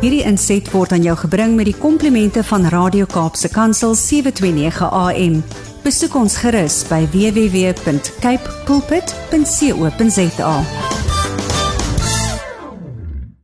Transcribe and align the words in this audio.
Hierdie 0.00 0.22
inset 0.24 0.64
word 0.72 0.94
aan 0.96 1.02
jou 1.04 1.12
gebring 1.26 1.58
met 1.58 1.66
die 1.68 1.76
komplimente 1.76 2.40
van 2.48 2.62
Radio 2.72 3.04
Kaapse 3.04 3.50
Kansel 3.52 3.92
729 3.92 4.86
AM. 4.88 5.34
Besoek 5.84 6.16
ons 6.16 6.38
gerus 6.40 6.78
by 6.88 7.02
www.cape 7.12 8.54
pulpit.co.za. 8.64 10.54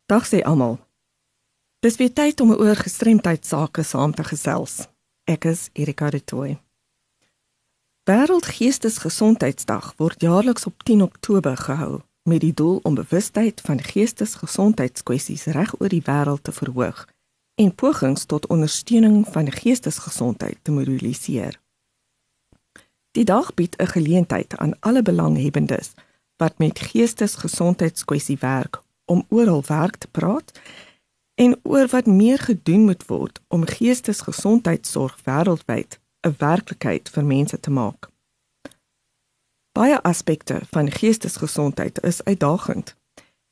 Dag 0.08 0.24
sê 0.24 0.40
almal. 0.48 0.80
Dis 1.84 2.00
weer 2.00 2.16
tyd 2.16 2.40
om 2.40 2.56
oor 2.56 2.80
gestremdheid 2.80 3.44
sake 3.44 3.84
saam 3.84 4.16
te 4.16 4.24
gesels. 4.24 4.88
Ek 5.28 5.44
is 5.52 5.68
Erika 5.76 6.08
de 6.08 6.24
Tooy. 6.24 6.56
Wêreldgeestesgesondheidsdag 8.08 9.92
word 10.00 10.24
jaarliks 10.24 10.64
op 10.64 10.88
10 10.88 11.04
Oktober 11.04 11.56
gehou 11.68 12.00
met 12.26 12.40
die 12.40 12.54
doel 12.54 12.80
om 12.82 12.94
bewustheid 12.94 13.60
van 13.60 13.82
geestesgesondheidskwessies 13.82 15.44
reg 15.44 15.74
oor 15.80 15.88
die 15.88 16.02
wêreld 16.06 16.42
te 16.42 16.52
verhoog 16.52 17.04
en 17.54 17.74
pogings 17.74 18.24
tot 18.24 18.46
ondersteuning 18.46 19.26
van 19.32 19.52
geestesgesondheid 19.52 20.58
te 20.62 20.72
mobiliseer. 20.72 21.60
Die 23.10 23.24
dag 23.24 23.54
bied 23.54 23.76
'n 23.78 23.86
geleentheid 23.86 24.56
aan 24.56 24.78
alle 24.80 25.02
belanghebbendes 25.02 25.92
wat 26.36 26.58
met 26.58 26.78
geestesgesondheidskwessie 26.78 28.38
werk 28.40 28.82
om 29.04 29.24
oral 29.28 29.64
werk 29.66 29.96
te 29.96 30.08
praat 30.08 30.52
en 31.34 31.60
oor 31.62 31.86
wat 31.86 32.06
meer 32.06 32.38
gedoen 32.38 32.84
moet 32.84 33.06
word 33.06 33.40
om 33.48 33.66
geestesgesondheidsorg 33.66 35.18
wêreldwyd 35.24 35.98
'n 36.26 36.34
werklikheid 36.38 37.08
vir 37.08 37.24
mense 37.24 37.60
te 37.60 37.70
maak. 37.70 38.10
Baie 39.76 40.02
aspekte 40.02 40.60
van 40.70 40.90
geestesgesondheid 40.90 42.02
is 42.02 42.24
uitdagend. 42.24 42.96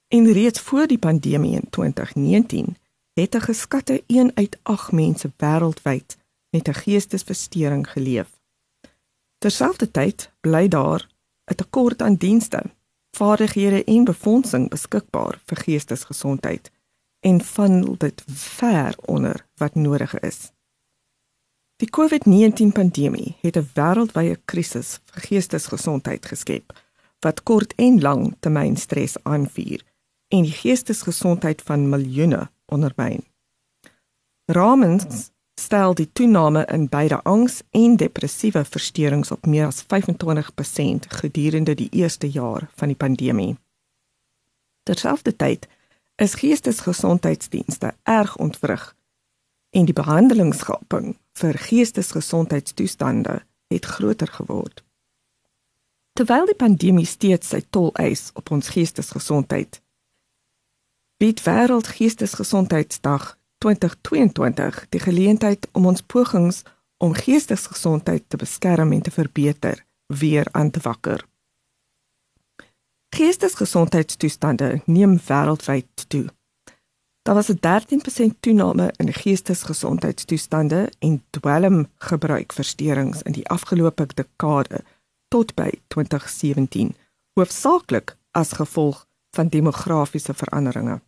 En 0.08 0.32
reeds 0.32 0.60
voor 0.60 0.86
die 0.86 0.98
pandemie 0.98 1.52
in 1.52 1.70
2019 1.70 2.76
het 3.12 3.34
'n 3.34 3.40
geskatte 3.40 4.02
1 4.06 4.30
uit 4.34 4.58
8 4.62 4.92
mense 4.92 5.32
wêreldwyd 5.36 6.16
met 6.50 6.68
'n 6.68 6.74
geestesversteuring 6.74 7.90
geleef. 7.90 8.40
Terselfdertyd 9.38 10.32
bly 10.40 10.68
daar 10.68 11.08
'n 11.50 11.54
tekort 11.54 12.02
aan 12.02 12.14
dienste, 12.14 12.62
vaardighede 13.10 13.84
en 13.84 14.04
befondsing 14.04 14.68
beskikbaar 14.68 15.40
vir 15.44 15.56
geestesgesondheid 15.56 16.70
en 17.20 17.40
van 17.40 17.94
dit 17.98 18.22
ver 18.26 18.94
onder 19.04 19.46
wat 19.54 19.74
nodig 19.74 20.18
is. 20.18 20.52
Die 21.76 21.90
COVID-19 21.90 22.70
pandemie 22.72 23.36
het 23.40 23.56
'n 23.56 23.70
wêreldwye 23.74 24.36
krisis 24.44 25.00
vir 25.04 25.22
geestesgesondheid 25.28 26.26
geskep 26.26 26.72
wat 27.20 27.42
kort 27.42 27.74
en 27.76 28.00
lang 28.00 28.36
termyn 28.40 28.76
stres 28.76 29.16
aanvuur 29.22 29.82
en 30.28 30.42
die 30.42 30.52
geestesgesondheid 30.52 31.62
van 31.62 31.88
miljoene 31.88 32.50
ondermyn. 32.66 33.24
Ramens 34.44 35.30
stel 35.60 35.94
die 35.94 36.12
toename 36.12 36.64
in 36.66 36.88
beide 36.88 37.22
angs 37.22 37.62
en 37.70 37.96
depressiewe 37.96 38.64
versteurings 38.64 39.30
op 39.30 39.46
meer 39.46 39.66
as 39.66 39.82
25% 39.82 41.06
gedurende 41.08 41.74
die 41.74 41.90
eerste 41.90 42.30
jaar 42.30 42.70
van 42.74 42.88
die 42.88 42.96
pandemie. 42.96 43.56
Terselfdertyd 44.82 45.68
is 46.16 46.34
geestesgesondheidsdienste 46.34 47.94
erg 48.02 48.36
ontwrig 48.36 48.94
en 49.74 49.88
die 49.88 49.96
behandelingsgaping 49.96 51.16
vir 51.40 51.58
geestesgesondheidstoestande 51.66 53.40
het 53.74 53.84
groter 53.84 54.30
geword. 54.30 54.84
Terwyl 56.14 56.46
die 56.46 56.58
pandemie 56.58 57.06
steeds 57.10 57.50
sy 57.50 57.64
tol 57.74 57.90
eis 57.98 58.28
op 58.38 58.52
ons 58.54 58.70
geestesgesondheid, 58.70 59.80
bied 61.18 61.42
Wêreldgeestesgesondheidsdag 61.42 63.34
2022 63.64 64.86
die 64.94 65.02
geleentheid 65.02 65.66
om 65.72 65.86
ons 65.90 66.02
pogings 66.02 66.62
om 67.02 67.14
geestesgesondheid 67.18 68.28
te 68.28 68.38
beskerm 68.38 68.92
en 68.92 69.02
te 69.02 69.10
verbeter 69.10 69.84
weer 70.06 70.46
aan 70.52 70.70
te 70.70 70.80
wakker. 70.82 71.26
Geestesgesondheidstoestande 73.14 74.82
neem 74.84 75.18
wêreldwyd 75.26 76.06
toe. 76.08 76.26
Daar 77.24 77.34
was 77.34 77.48
'n 77.48 77.58
13% 77.60 78.34
toename 78.40 78.92
in 78.96 79.12
geestesgesondheidstoestande 79.12 80.92
en 80.98 81.24
dwelmgebruikversteurings 81.30 83.22
in 83.22 83.32
die 83.32 83.48
afgelope 83.48 84.06
dekade 84.14 84.84
tot 85.28 85.54
by 85.54 85.70
2017, 85.86 86.96
hoofsaaklik 87.32 88.16
as 88.30 88.52
gevolg 88.52 89.06
van 89.30 89.48
demografiese 89.48 90.34
veranderinge. 90.34 91.00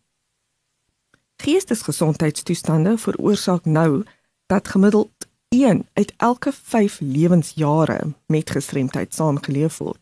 Geestesgesondheidstoestande 1.36 2.98
veroorsaak 2.98 3.64
nou 3.64 4.04
dat 4.46 4.68
gemiddeld 4.68 5.26
1 5.48 5.88
uit 5.92 6.12
elke 6.16 6.52
5 6.52 7.00
lewensjare 7.00 8.14
met 8.26 8.50
gestremdheid 8.50 9.14
saamgeleef 9.14 9.78
word. 9.78 10.00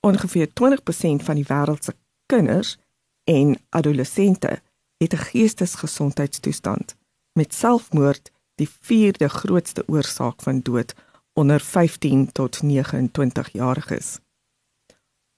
Ongeveer 0.00 0.48
20% 0.48 1.22
van 1.22 1.34
die 1.34 1.46
wêreld 1.48 1.84
se 1.84 1.94
kinders 2.26 2.78
en 3.24 3.58
adolessente 3.68 4.62
het 5.04 5.12
'n 5.12 5.24
geestesgesondheidstoestand 5.30 6.96
met 7.32 7.54
selfmoord 7.54 8.30
die 8.54 8.68
vierde 8.80 9.28
grootste 9.28 9.84
oorsaak 9.86 10.42
van 10.42 10.60
dood 10.60 10.94
onder 11.32 11.60
15 11.60 12.32
tot 12.32 12.62
29 12.62 13.52
jariges. 13.52 14.18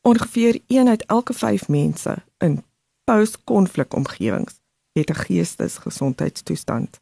Ongeveer 0.00 0.60
1 0.66 0.88
uit 0.88 1.04
elke 1.04 1.32
5 1.32 1.68
mense 1.68 2.24
in 2.38 2.64
post-konflik 3.04 3.94
omgewings 3.94 4.60
het 4.92 5.10
'n 5.10 5.14
geestesgesondheidstoestand. 5.14 7.00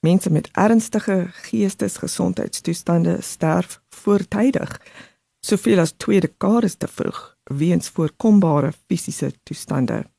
Mense 0.00 0.30
met 0.30 0.48
ernstige 0.52 1.26
geestesgesondheidstoestande 1.30 3.20
sterf 3.20 3.80
voortydig, 3.88 4.80
soveel 5.40 5.78
as 5.78 5.90
2 5.96 6.20
dekades 6.20 6.74
te 6.74 6.88
vroeg 6.88 7.36
weens 7.44 7.88
voorkombare 7.88 8.72
fisiese 8.86 9.32
toestande. 9.42 10.10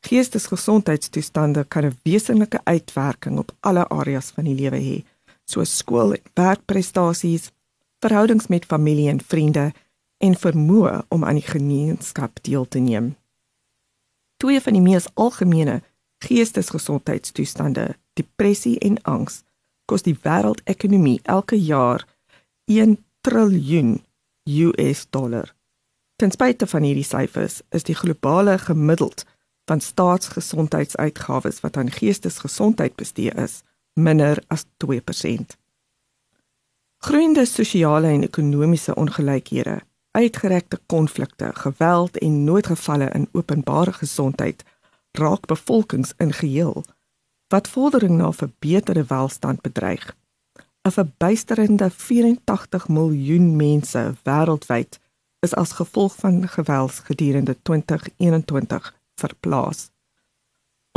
Geestesgesondheidstoestande 0.00 1.64
kan 1.64 1.84
'n 1.84 1.98
wesenlike 2.02 2.60
uitwerking 2.64 3.38
op 3.38 3.52
alle 3.60 3.88
areas 3.88 4.30
van 4.30 4.44
die 4.44 4.54
lewe 4.54 4.76
hê, 4.76 5.04
soos 5.44 5.76
skool 5.76 6.12
en 6.12 6.22
werkprestasies, 6.34 7.50
verhoudings 8.00 8.46
met 8.46 8.64
familie 8.64 9.08
en 9.08 9.20
vriende 9.20 9.72
en 10.18 10.34
vermoë 10.36 11.04
om 11.08 11.24
aan 11.24 11.34
die 11.34 11.50
gemeenskap 11.50 12.42
deel 12.42 12.68
te 12.68 12.78
neem. 12.78 13.16
Twee 14.36 14.60
van 14.60 14.72
die 14.72 14.82
mees 14.82 15.08
algemene 15.14 15.82
geestesgesondheidstoestande, 16.24 17.96
depressie 18.12 18.78
en 18.78 19.02
angs, 19.02 19.42
kos 19.84 20.04
die 20.06 20.16
wêreldekonomie 20.22 21.20
elke 21.22 21.58
jaar 21.60 22.06
1 22.64 22.98
triljoen 23.20 23.98
US 24.46 25.06
dollar. 25.10 25.54
Ten 26.16 26.30
spyte 26.30 26.66
van 26.66 26.84
hierdie 26.84 27.06
syfers, 27.06 27.60
is 27.70 27.86
die 27.88 27.96
globale 27.96 28.58
gemiddeld 28.58 29.24
van 29.70 29.80
staatsgesondheidsuitgawes 29.80 31.60
wat 31.60 31.76
aan 31.76 31.90
geestesgesondheid 31.90 32.94
bestee 32.98 33.30
is, 33.30 33.62
minder 33.94 34.42
as 34.48 34.64
2%. 34.84 35.54
Groeiende 36.98 37.44
sosiale 37.44 38.06
en 38.06 38.22
ekonomiese 38.26 38.94
ongelykhede, 38.94 39.80
uitgerekte 40.10 40.80
konflikte, 40.86 41.50
geweld 41.54 42.18
en 42.18 42.44
noodgevalle 42.44 43.10
in 43.14 43.28
openbare 43.32 43.92
gesondheid 43.92 44.64
raak 45.12 45.46
bevolkings 45.46 46.12
in 46.18 46.32
geheel 46.32 46.84
wat 47.50 47.68
vordering 47.68 48.16
na 48.18 48.32
verbeterde 48.32 49.04
welstand 49.06 49.60
bedreig. 49.60 50.16
'n 50.86 50.90
Verbuisterende 50.90 51.90
84 51.90 52.88
miljoen 52.88 53.56
mense 53.56 54.14
wêreldwyd 54.22 55.00
is 55.46 55.54
as 55.54 55.72
gevolg 55.72 56.14
van 56.14 56.48
geweld 56.48 56.92
gedurende 56.92 57.56
2021 57.62 58.99
verplaas. 59.20 59.88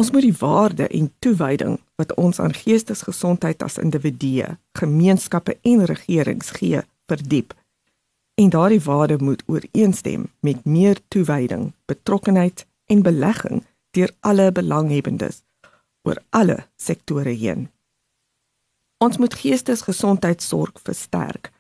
Ons 0.01 0.09
moet 0.11 0.25
die 0.25 0.37
waarde 0.39 0.87
en 0.87 1.11
toewyding 1.21 1.77
wat 2.01 2.15
ons 2.17 2.39
aan 2.41 2.55
geestesgesondheid 2.57 3.61
as 3.63 3.77
individue, 3.77 4.55
gemeenskappe 4.79 5.57
en 5.61 5.85
regerings 5.85 6.49
gee, 6.57 6.81
verdiep. 7.11 7.53
En 8.41 8.49
daardie 8.49 8.81
waarde 8.81 9.19
moet 9.21 9.43
ooreenstem 9.45 10.31
met 10.41 10.65
meer 10.65 10.97
toewyding, 11.07 11.73
betrokkenheid 11.85 12.65
en 12.89 13.05
belegging 13.05 13.61
deur 13.93 14.09
alle 14.19 14.51
belanghebbendes 14.51 15.43
oor 16.03 16.17
alle 16.29 16.57
sektore 16.75 17.35
heen. 17.37 17.69
Ons 18.97 19.17
moet 19.17 19.33
geestesgesondheidsorg 19.33 20.79
versterk 20.83 21.51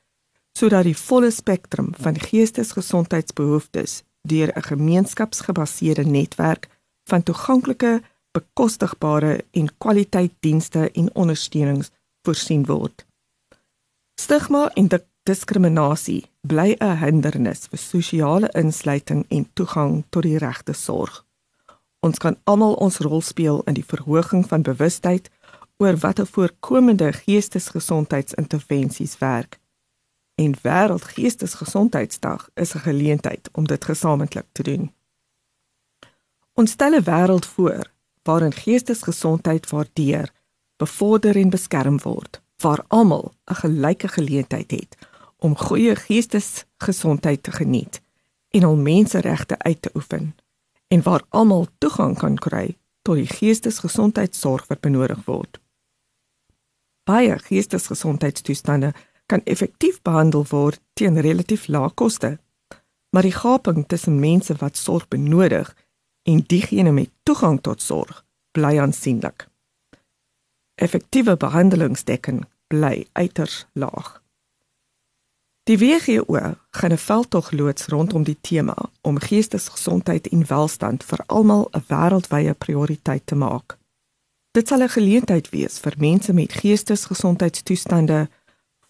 sodat 0.53 0.85
die 0.85 0.97
volle 0.97 1.31
spektrum 1.33 1.87
van 1.97 2.19
geestesgesondheidsbehoeftes 2.21 4.03
deur 4.27 4.51
'n 4.55 4.63
gemeenskapsgebaseerde 4.63 6.05
netwerk 6.05 6.67
van 7.03 7.23
toeganklike, 7.23 8.01
bekostigbare 8.31 9.45
en 9.51 9.77
kwaliteit 9.77 10.31
dienste 10.39 10.91
en 10.91 11.15
ondersteunings 11.15 11.89
voorsien 12.21 12.65
word. 12.65 13.05
Stigma 14.21 14.71
en 14.73 14.87
diskriminasie 15.23 16.29
bly 16.41 16.75
'n 16.79 16.97
hindernis 16.97 17.67
vir 17.71 17.79
sosiale 17.79 18.49
insluiting 18.53 19.25
en 19.29 19.49
toegang 19.53 20.03
tot 20.09 20.23
die 20.23 20.37
regte 20.37 20.73
sorg. 20.73 21.25
Ons 21.99 22.17
kan 22.17 22.37
almal 22.43 22.73
ons 22.73 22.97
rol 22.97 23.21
speel 23.21 23.61
in 23.65 23.73
die 23.73 23.85
verhoging 23.85 24.47
van 24.47 24.61
bewustheid 24.61 25.29
oor 25.77 25.97
watter 25.97 26.27
voorkomende 26.27 27.13
geestesgesondheidsintervensies 27.13 29.17
werk. 29.17 29.62
En 30.35 30.53
Wêreldgeestesgesondheidsdag 30.61 32.49
is 32.53 32.73
'n 32.73 32.77
geleentheid 32.77 33.49
om 33.51 33.67
dit 33.67 33.85
gesamentlik 33.85 34.45
te 34.51 34.63
doen. 34.63 34.93
Ons 36.53 36.71
stel 36.71 36.93
'n 36.93 37.03
wêreld 37.03 37.45
voor 37.45 37.91
waarin 38.23 38.53
geestesgesondheid 38.53 39.69
waardeer, 39.69 40.31
bevorder 40.75 41.35
en 41.35 41.49
beskerm 41.49 41.99
word, 41.99 42.41
waar 42.57 42.85
almal 42.87 43.33
'n 43.45 43.55
gelyke 43.55 44.07
geleentheid 44.07 44.71
het 44.71 44.97
om 45.37 45.57
goeie 45.57 45.95
geestesgesondheid 45.95 47.43
te 47.43 47.51
geniet 47.51 48.01
en 48.49 48.61
hul 48.61 48.75
menseregte 48.75 49.57
uit 49.57 49.81
te 49.81 49.89
oefen 49.93 50.35
en 50.87 51.01
waar 51.01 51.23
almal 51.29 51.67
toegang 51.77 52.17
kan 52.17 52.35
kry 52.35 52.77
tot 53.01 53.15
die 53.15 53.27
geestesgesondheidsorg 53.27 54.67
wat 54.67 54.79
benodig 54.79 55.25
word. 55.25 55.59
Baie 57.03 57.39
geestesgesondheidstoestande 57.39 58.93
kan 59.25 59.43
effektief 59.43 60.01
behandel 60.01 60.45
word 60.49 60.79
teen 60.93 61.21
relatief 61.21 61.67
lae 61.67 61.89
koste. 61.89 62.37
Maar 63.09 63.21
die 63.21 63.35
gaping 63.35 63.87
tussen 63.87 64.19
mense 64.19 64.55
wat 64.59 64.77
sorg 64.77 65.07
benodig 65.07 65.75
en 66.23 66.43
diegene 66.47 66.91
met 66.91 67.11
toegang 67.23 67.61
tot 67.61 67.81
sorg 67.81 68.25
bly 68.51 68.77
aansienlik. 68.79 69.47
Effektiewe 70.75 71.37
behandelingsdekking 71.37 72.45
bly 72.67 73.07
uiters 73.13 73.65
laag. 73.73 74.23
Die 75.63 75.77
WGO 75.77 76.25
gaan 76.71 76.91
'n 76.91 76.97
veldtog 76.97 77.51
loods 77.51 77.85
rondom 77.85 78.23
die 78.23 78.37
tema 78.41 78.75
om 79.01 79.19
geestesgesondheid 79.19 80.27
en 80.27 80.47
welstand 80.47 81.03
vir 81.03 81.23
almal 81.25 81.69
'n 81.71 81.83
wêreldwye 81.87 82.53
prioriteit 82.53 83.25
te 83.25 83.35
maak. 83.35 83.77
Dit 84.51 84.67
sal 84.67 84.81
'n 84.83 84.89
geleentheid 84.89 85.49
wees 85.49 85.79
vir 85.79 85.93
mense 85.97 86.33
met 86.33 86.53
geestesgesondheidstoestande, 86.53 88.29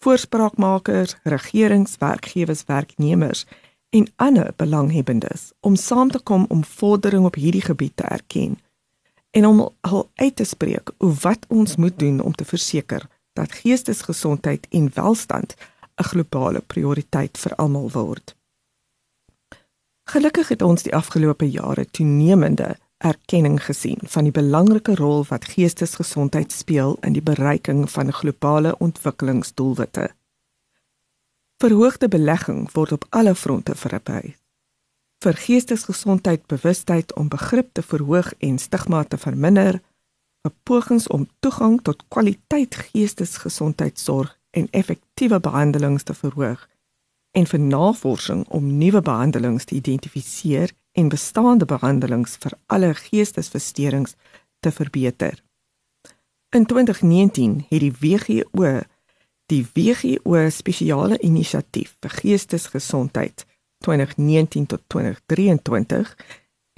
voorspraakmakers, 0.04 1.16
regerings, 1.22 1.96
werkgewers, 1.98 2.64
werknemers 2.66 3.46
en 3.90 4.06
ander 4.16 4.52
belanghebbendes 4.56 5.52
om 5.60 5.76
saam 5.76 6.10
te 6.10 6.20
kom 6.20 6.44
om 6.48 6.64
vordering 6.64 7.24
op 7.24 7.34
hierdie 7.40 7.64
gebied 7.64 7.96
te 7.96 8.02
erken 8.02 8.58
en 9.30 9.46
om 9.46 9.62
hul 9.88 10.10
uit 10.14 10.36
te 10.36 10.44
spreek 10.44 10.92
oor 10.98 11.14
wat 11.22 11.46
ons 11.48 11.76
moet 11.76 11.98
doen 11.98 12.20
om 12.20 12.34
te 12.34 12.44
verseker 12.44 13.06
dat 13.32 13.56
geestesgesondheid 13.62 14.66
en 14.70 14.90
welstand 14.94 15.56
'n 15.96 16.08
globale 16.10 16.60
prioriteit 16.60 17.38
vir 17.38 17.54
almal 17.54 17.90
word. 17.90 18.36
Gelukkig 20.04 20.48
het 20.48 20.62
ons 20.62 20.82
die 20.82 20.94
afgelope 20.94 21.50
jare 21.50 21.86
toenemende 21.90 22.76
erkenning 23.04 23.58
gesien 23.64 24.00
van 24.14 24.24
die 24.24 24.32
belangrike 24.32 24.94
rol 25.00 25.24
wat 25.28 25.44
geestesgesondheid 25.52 26.52
speel 26.52 26.96
in 27.00 27.12
die 27.12 27.22
bereiking 27.22 27.84
van 27.90 28.12
globale 28.12 28.74
ontwikkelingsdoelwitte. 28.78 30.08
Verhoogde 31.62 32.08
belegging 32.08 32.68
word 32.72 32.92
op 32.92 33.06
alle 33.10 33.34
fronte 33.34 33.74
verby. 33.74 34.34
Vir 35.24 35.36
geestesgesondheid 35.46 36.46
bewustheid 36.46 37.14
om 37.14 37.28
begrip 37.28 37.72
te 37.72 37.82
verhoog 37.82 38.32
en 38.38 38.58
stigma 38.58 39.04
te 39.04 39.18
verminder, 39.18 39.80
pogings 40.62 41.06
om 41.06 41.28
toegang 41.40 41.82
tot 41.82 42.04
kwaliteit 42.08 42.74
geestesgesondheidsorg 42.74 44.38
en 44.50 44.68
effektiewe 44.70 45.40
behandelings 45.40 46.02
te 46.02 46.14
verhoog 46.14 46.68
en 47.34 47.46
vir 47.46 47.60
navorsing 47.60 48.44
om 48.48 48.76
nuwe 48.78 49.00
behandelings 49.00 49.64
te 49.64 49.74
identifiseer 49.74 50.70
en 50.94 51.08
bestaande 51.10 51.66
behandelings 51.66 52.36
vir 52.42 52.54
alle 52.66 52.94
geestesversteurings 52.94 54.14
te 54.60 54.72
verbeter. 54.72 55.42
In 56.54 56.66
2019 56.66 57.66
het 57.68 57.80
die 57.80 57.94
WGO 58.00 58.80
die 59.52 59.66
WGO 59.74 60.48
spesiale 60.50 61.18
inisiatief 61.20 61.96
vir 62.00 62.14
geestesgesondheid 62.20 63.44
2019 63.84 64.66
tot 64.66 64.80
2023 64.86 66.14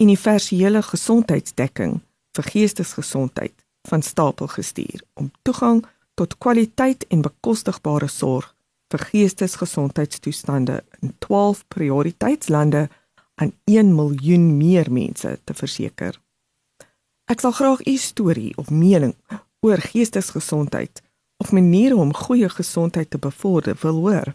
universele 0.02 0.82
gesondheidsdekking 0.82 2.00
vir 2.36 2.48
geestesgesondheid 2.50 3.54
van 3.88 4.02
stapel 4.02 4.50
gestuur 4.50 5.04
om 5.14 5.30
toegang 5.42 5.84
tot 6.14 6.38
kwaliteit 6.38 7.06
en 7.12 7.22
bekostigbare 7.22 8.08
sorg 8.10 8.50
vir 8.90 9.06
geestesgesondheidstoestande 9.12 10.82
in 11.00 11.14
12 11.18 11.64
prioriteitslande 11.68 12.88
aan 13.36 13.52
1 13.64 13.94
miljoen 13.94 14.56
meer 14.56 14.92
mense 14.92 15.38
te 15.44 15.54
verseker. 15.54 16.20
Ek 17.26 17.40
sal 17.40 17.52
graag 17.52 17.86
u 17.86 17.96
storie 17.96 18.56
of 18.56 18.70
mening 18.70 19.14
oor 19.60 19.82
geestesgesondheid 19.82 21.02
of 21.36 21.52
maniere 21.52 21.96
om 21.96 22.14
goeie 22.14 22.48
gesondheid 22.48 23.10
te 23.10 23.18
bevorder 23.18 23.76
wil 23.80 23.94
hoor. 23.94 24.34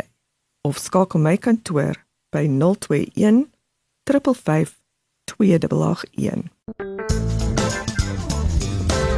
of 0.61 0.77
skakel 0.77 1.19
my 1.19 1.37
kantoor 1.37 2.05
by 2.29 2.47
021 2.47 3.51
355 4.03 4.79
2881. 5.25 7.10